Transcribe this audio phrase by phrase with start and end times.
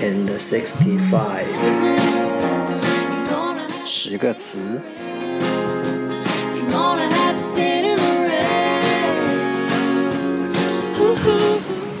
[0.00, 1.46] and sixty-five，
[3.86, 4.60] 十个词。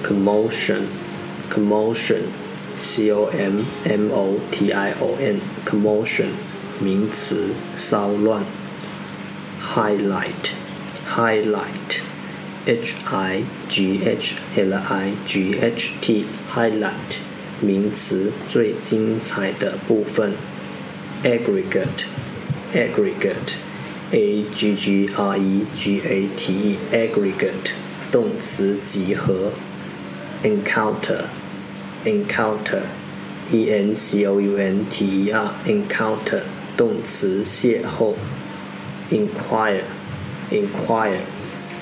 [0.04, 0.82] Commotion,
[1.52, 2.22] commotion,
[2.80, 6.28] c o m m o t i o n, commotion，
[6.80, 8.42] 名词，骚乱。
[9.74, 10.52] Highlight,
[11.06, 12.00] highlight。
[12.65, 17.17] H I G H L I G H T highlight
[17.59, 20.33] 名词最精彩的部分。
[21.23, 22.05] Aggregate
[22.73, 23.55] aggregate
[24.11, 27.71] A G G R E G A T E aggregate
[28.09, 29.51] 动词集合。
[30.43, 31.25] Encounter
[32.05, 32.83] encounter
[33.51, 36.43] E N C O U N T E R encounter
[36.77, 38.13] 动词邂逅。
[39.11, 39.83] Inquire
[40.49, 41.19] inquire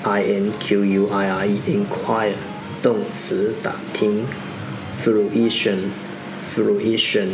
[0.04, 2.34] I N Q U I R E inquire
[2.82, 4.26] 动词打听
[5.00, 5.90] ，fruition
[6.44, 7.28] fruition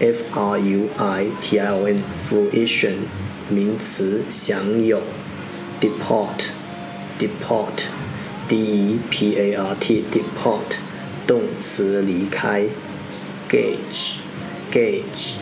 [0.00, 2.94] F R U I T I O N fruition
[3.50, 5.02] 名词享有
[5.80, 6.46] Deport,
[7.18, 7.84] deport,
[8.48, 10.76] D E P A R T deport,
[11.26, 12.64] 动词离开
[13.50, 14.16] ，gauge
[14.72, 15.36] gauge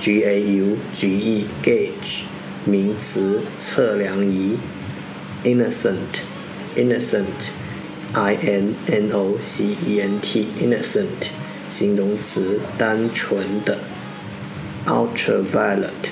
[0.00, 2.22] G A U G E gauge
[2.64, 4.58] 名词测量仪。
[5.43, 6.21] innocent
[6.75, 7.51] innocent
[8.13, 11.29] i n n o c e n t innocent
[11.69, 13.79] 形容词单纯的
[14.85, 16.11] ultraviolet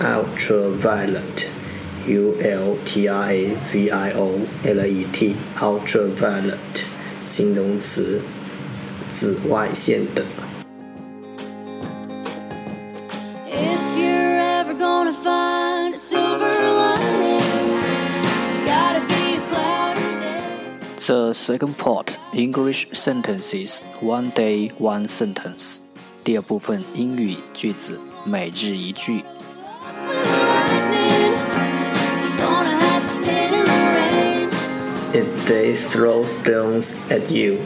[0.00, 1.46] ultraviolet
[2.06, 6.84] u l t r a v i o l e t ultraviolet
[7.24, 8.20] 形容词
[9.10, 10.24] 紫外线的
[21.06, 25.78] The second part English sentences one day one sentence。
[26.22, 29.22] 第二部分英语句子每日一句。
[35.14, 37.58] If they throw stones at you,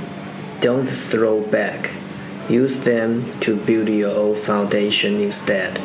[0.61, 1.91] don't throw back.
[2.49, 5.81] Use them to build your own foundation instead.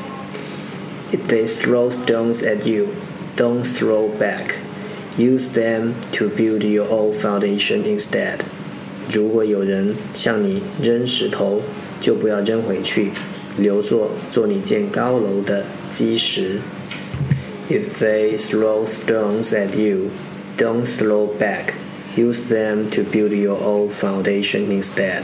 [1.11, 2.93] If they throw stones at you,
[3.35, 4.59] don't throw back.
[5.17, 8.39] Use them to build your own foundation instead.
[9.11, 11.61] 如果有人向你扔石头，
[11.99, 13.11] 就不要扔回去，
[13.57, 15.63] 留作做你建高楼的
[15.93, 16.59] 基石。
[17.69, 20.09] If they throw stones at you,
[20.57, 21.73] don't throw back.
[22.15, 25.23] Use them to build your own foundation instead.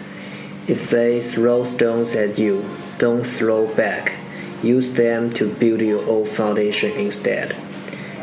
[0.70, 2.62] If they throw stones at you,
[2.98, 4.14] don't throw back.
[4.62, 7.54] Use them to build your own foundation instead.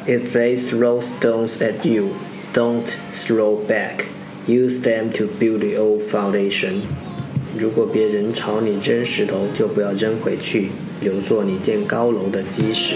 [0.05, 2.15] If they throw stones at you,
[2.53, 4.07] don't throw back.
[4.45, 6.81] Use them to build your own foundation.
[7.57, 12.95] 如果别人朝你扔石头，就不要扔回去，留作你建高楼的基石。